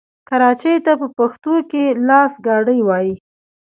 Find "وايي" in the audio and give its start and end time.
2.83-3.13